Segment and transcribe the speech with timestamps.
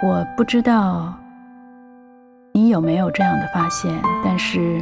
[0.00, 1.12] 我不知道
[2.52, 3.92] 你有没有这样的发现，
[4.24, 4.80] 但是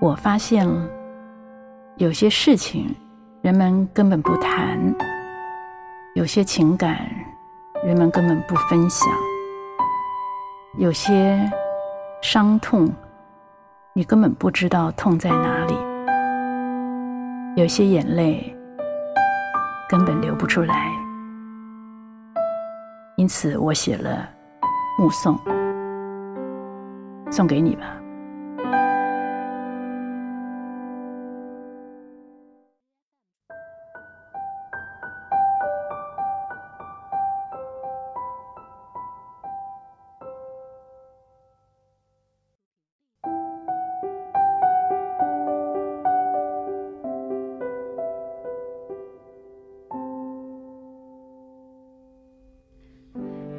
[0.00, 0.88] 我发现了
[1.96, 2.92] 有些事情
[3.40, 4.78] 人们根本不谈，
[6.14, 7.08] 有些情感
[7.84, 9.08] 人们根本不分享，
[10.76, 11.38] 有些
[12.20, 12.92] 伤痛
[13.92, 15.74] 你根本不知道痛在哪里，
[17.54, 18.52] 有些眼泪
[19.88, 20.93] 根本流不出来。
[23.16, 24.28] 因此，我写了
[25.02, 25.36] 《目送》，
[27.32, 28.03] 送给你吧。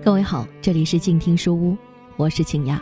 [0.05, 1.76] 各位好，这里是静听书屋，
[2.16, 2.80] 我是晴雅。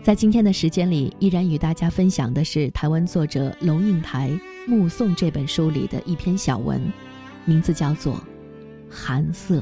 [0.00, 4.30] 在今天的时间里，依然与大家分享的是台湾作者龙应台
[4.70, 6.80] 《目送》这本书里的一篇小文，
[7.44, 8.14] 名字叫做
[8.88, 9.58] 《寒色》。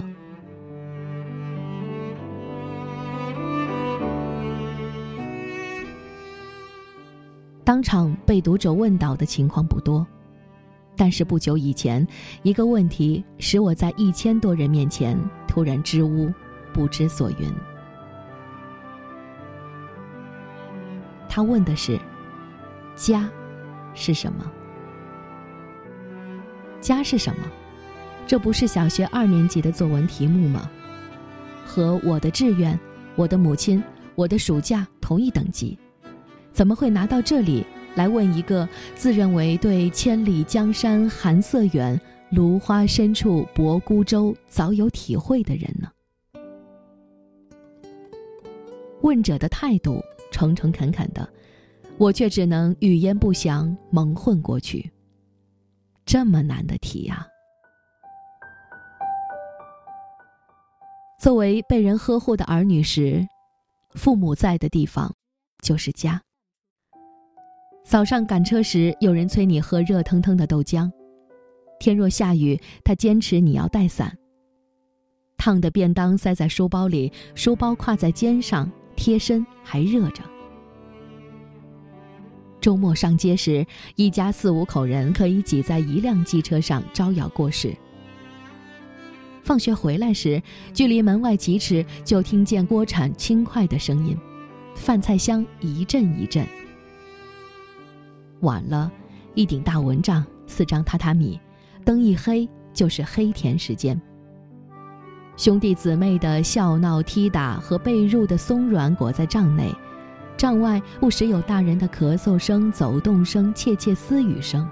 [7.65, 10.07] 当场被读者问倒的情况不多，
[10.99, 12.07] 但是不久以前，
[12.43, 15.19] 一个问题使我在一千多人面前
[15.49, 16.31] 突然支吾。
[16.73, 17.53] 不知所云。
[21.29, 21.99] 他问的是
[22.95, 23.29] ：“家
[23.95, 24.51] 是什么？
[26.81, 27.43] 家是什么？
[28.27, 30.71] 这不是小学二年级的作文题目吗？
[31.65, 32.79] 和我的志愿、
[33.15, 33.83] 我的母亲、
[34.15, 35.79] 我的暑假同一等级，
[36.53, 41.99] 怎么会拿到这里来问一个自认为对千里江山寒色远，
[42.31, 45.89] 芦花深处泊孤舟早有体会的人呢？”
[49.03, 50.01] 问者的态度
[50.31, 51.29] 诚诚恳恳的，
[51.99, 54.91] 我却只能语焉不详，蒙混过去。
[56.05, 57.27] 这么难的题呀！
[61.21, 63.25] 作为被人呵护的儿女时，
[63.95, 65.15] 父母在的地方
[65.63, 66.21] 就是家。
[67.85, 70.91] 早上赶车时，有人催你喝热腾腾的豆浆；
[71.79, 74.17] 天若下雨，他坚持你要带伞。
[75.37, 78.71] 烫的便当塞在书包里，书包挎在肩上。
[78.97, 80.23] 贴身还热着。
[82.61, 83.67] 周末上街时，
[83.97, 87.75] 一家四五口人可以挤在一辆机车上招摇过市。
[89.43, 90.41] 放学回来时，
[90.73, 94.17] 距离门外几尺就听见锅铲轻快的声音，
[94.77, 96.47] 饭菜香一阵一阵。
[98.43, 98.91] 晚了，
[99.35, 101.41] 一顶大蚊帐，四张榻榻米，
[101.85, 104.01] 灯一黑就是黑田时间。
[105.37, 109.75] 兄弟姊妹的笑闹踢打和被褥的松软裹在帐内，
[110.37, 114.69] 帐外不时有大人的咳嗽声、走动声、窃窃私语声。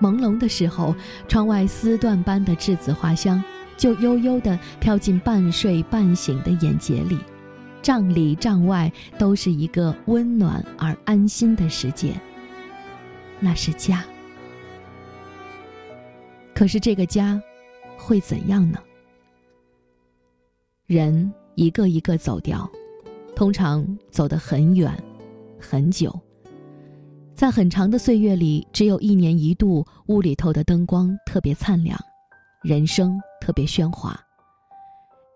[0.00, 0.96] 朦胧的时候，
[1.28, 3.42] 窗外丝缎般的栀子花香
[3.76, 7.18] 就悠悠地飘进半睡半醒的眼睫里，
[7.82, 12.14] 帐里帐外都是一个温暖而安心的世界。
[13.38, 14.02] 那是家。
[16.54, 17.40] 可是这个家，
[17.96, 18.78] 会怎样呢？
[20.92, 22.70] 人一个一个走掉，
[23.34, 24.92] 通常走得很远，
[25.58, 26.14] 很久。
[27.34, 31.98] 在很长的岁月里，只有一年一度，屋里头的灯光特别灿烂，
[32.62, 34.20] 人生特别喧哗。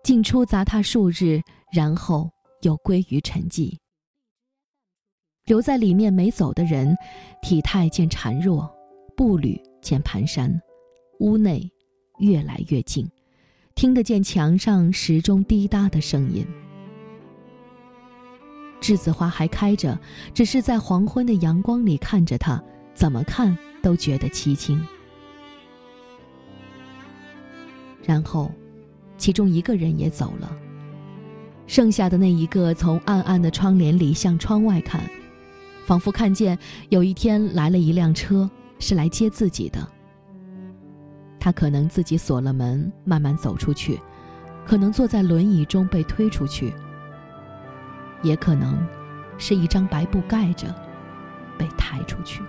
[0.03, 1.41] 进出杂沓数日，
[1.73, 2.29] 然后
[2.61, 3.75] 又归于沉寂。
[5.47, 6.95] 留在里面没走的人，
[7.41, 8.71] 体态渐孱弱，
[9.15, 10.55] 步履渐蹒跚，
[11.19, 11.67] 屋内
[12.19, 13.09] 越来越静。
[13.77, 16.43] 听得见墙上时钟滴答的声音。
[18.81, 19.95] 栀子花还开着，
[20.33, 22.59] 只是在黄昏的阳光里看着它，
[22.95, 24.83] 怎么看都觉得凄清。
[28.03, 28.51] 然后，
[29.15, 30.51] 其中一个人也走了。
[31.67, 35.03] 剩下的那一个从暗暗的窗帘里向窗外看，
[35.85, 36.57] 仿佛看见
[36.89, 38.49] 有一天来了一辆车，
[38.79, 39.87] 是来接自己的。
[41.47, 43.97] 他可能自己锁了门，慢慢走出去；
[44.65, 46.73] 可能坐在轮椅中被推出去；
[48.21, 48.85] 也可能
[49.37, 50.67] 是一张白布盖着，
[51.57, 52.41] 被抬出去。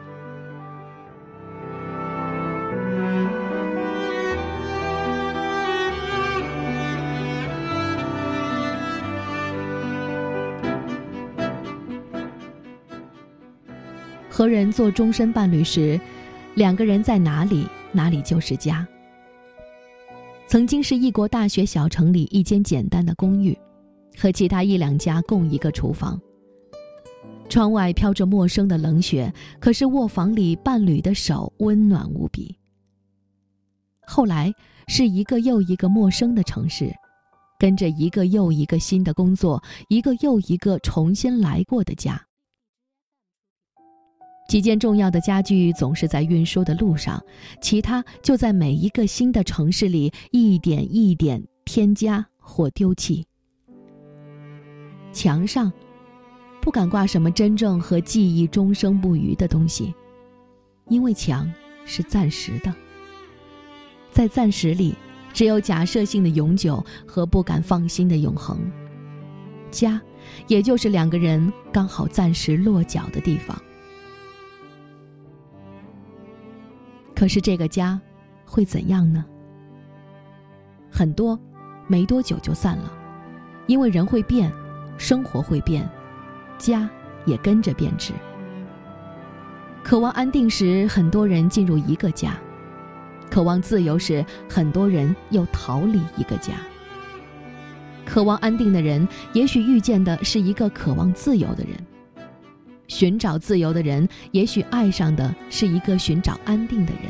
[14.29, 16.01] 和人做终身伴侣时，
[16.57, 17.69] 两个人在哪里？
[17.99, 18.87] 哪里就是家。
[20.47, 23.59] 曾经是异国大学小城里一间简单的公寓，
[24.17, 26.17] 和其他一两家共一个厨房。
[27.49, 32.57] 窗外飘着陌生的冷雪，可是卧房里伴侣的手温暖无比。
[34.07, 34.53] 后来
[34.87, 36.95] 是一个又一个陌生的城市，
[37.59, 42.28] 跟着一个又一个新的工作，一个又一个重新来过的家。
[44.49, 47.23] 几件重要的家具总是在运输的路上，
[47.61, 53.25] 其他就在每一个新的城市里一点一点添加或丢弃。
[55.13, 55.73] 墙上。
[56.61, 59.95] 不敢挂什么真正和记忆终生不渝的东西，
[60.89, 61.51] 因为墙
[61.87, 62.75] 是暂时的，
[64.11, 64.95] 在暂时里，
[65.33, 68.59] 只有假设性的永久和不敢放心的永恒。
[69.71, 69.99] 家，
[70.47, 73.57] 也就是两个人刚好暂时落脚的地方。
[77.19, 78.01] 可是这个家，
[78.47, 79.25] 会怎样呢？
[80.89, 81.37] 很多，
[81.89, 82.93] 没多久就散了，
[83.67, 84.53] 因为人会变，
[84.97, 85.85] 生活会变。
[86.59, 86.89] 家
[87.27, 88.13] 也跟着变质。
[89.83, 92.31] 渴望安定时，很多人进入一个家；
[93.29, 96.53] 渴望自由时，很多人又逃离一个家。
[98.07, 101.75] 渴望安定的人，也许遇见的是一个渴望自由的人；
[102.89, 107.03] 寻找自由的人，也许爱上的是一个寻找安定的人。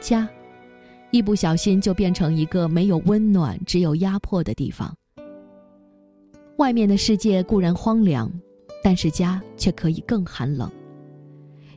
[0.00, 0.28] 家，
[1.10, 4.96] 一不小心就变成一个没有温暖、只有压迫的地方。
[6.56, 8.32] 外面的世界固然荒凉，
[8.82, 10.70] 但是家却可以更寒冷。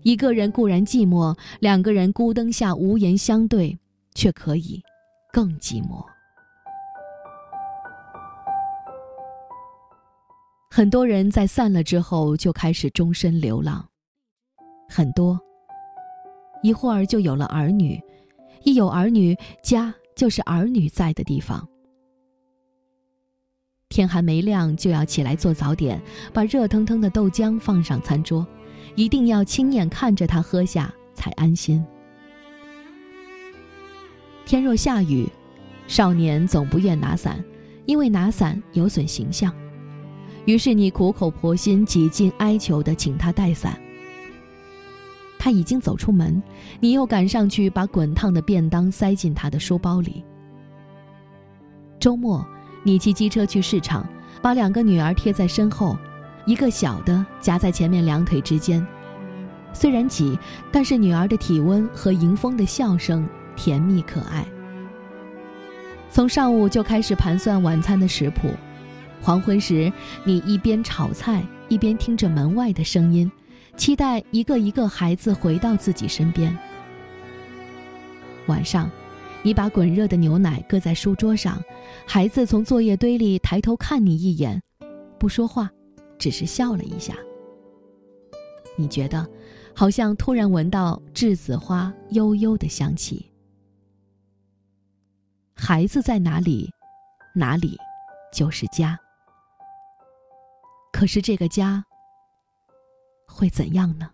[0.03, 3.77] 一个人固然寂寞，两个人孤灯下无言相对，
[4.15, 4.81] 却可以
[5.33, 6.05] 更寂寞。
[10.79, 13.85] 很多人在散了之后就开始终身流浪，
[14.87, 15.37] 很多
[16.63, 18.01] 一会儿就有了儿女，
[18.63, 21.67] 一有儿女，家就是儿女在的地方。
[23.89, 28.47] 天还没亮就要起来做早点，把热腾腾的豆浆放上餐桌，
[28.95, 31.85] 一定要亲眼看着他喝下才安心。
[34.45, 35.27] 天若下雨，
[35.87, 37.43] 少年总不愿拿伞，
[37.85, 39.53] 因为拿伞有损形象。
[40.49, 43.79] 于是你苦口婆心、几近哀求的请他带伞。
[45.37, 46.41] 他已经走出门，
[46.79, 50.25] 你又赶上去把滚烫的便当塞进他的书包里。
[51.99, 52.43] 周末。
[52.81, 54.07] 你骑机车去市场，
[54.41, 55.95] 把两个女儿贴在身后，
[56.45, 58.83] 一个小的夹在前面两腿之间。
[59.73, 60.39] 虽然挤，
[60.71, 64.45] 但是女儿的体温和迎风的笑声甜蜜可爱。
[66.09, 68.49] 从上午就开始盘算晚餐的食谱，
[69.21, 69.91] 黄昏时
[70.23, 73.31] 你一边炒菜一边听着门外的声音，
[73.77, 76.57] 期待一个一个孩子回到自己身边。
[78.47, 78.89] 晚上。
[79.41, 81.63] 你把滚热的牛奶搁在书桌上，
[82.05, 84.61] 孩子从作业堆里抬头看你一眼，
[85.17, 85.71] 不说话，
[86.17, 87.15] 只是笑了一下。
[88.75, 89.25] 你觉得，
[89.73, 93.31] 好像突然闻到栀子花悠悠的香气。
[95.55, 96.69] 孩子在哪里，
[97.33, 97.77] 哪里
[98.33, 98.99] 就是家。
[100.99, 101.85] 可是这个家
[103.25, 104.09] 会怎样呢？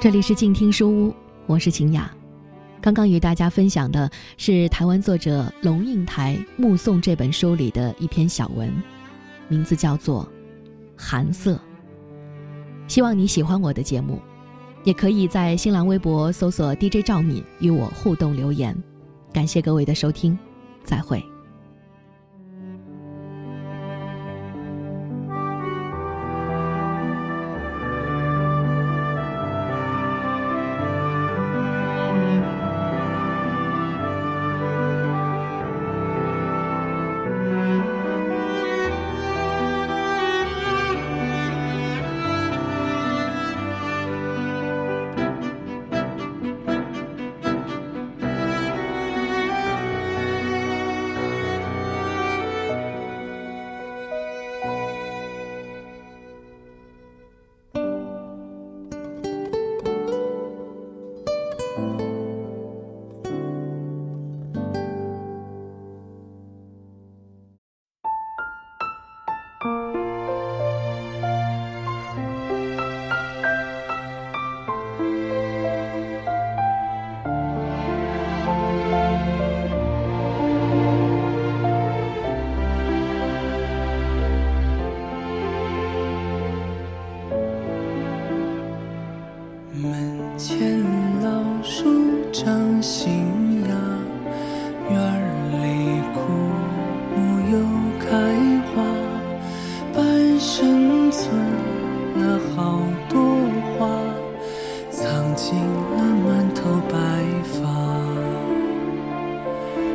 [0.00, 1.14] 这里是静听书屋，
[1.46, 2.10] 我是晴雅。
[2.80, 8.72] 刚刚与大家分享的是台湾作者龙应台《目送》这本书里的一篇小文，
[9.48, 10.24] 名字叫做
[10.96, 11.56] 《寒色》。
[12.90, 14.20] 希望你喜欢我的节目，
[14.82, 18.76] 也可以在新浪微博搜索 DJ 赵敏与我互动留言。
[19.32, 20.36] 感谢各位的收听，
[20.82, 21.29] 再会。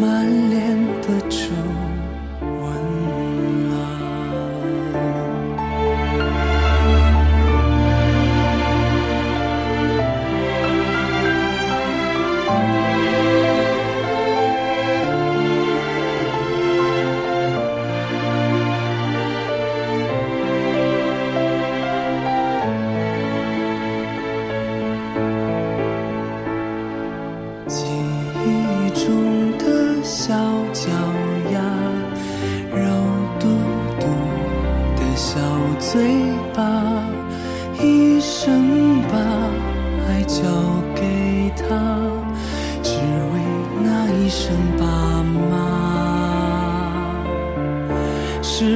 [0.00, 1.91] 满脸的皱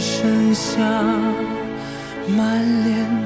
[0.00, 0.80] 剩下
[2.26, 3.19] 满脸。